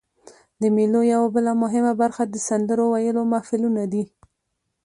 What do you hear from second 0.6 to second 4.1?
د مېلو یوه بله مهمه برخه د سندرو ویلو محفلونه دي.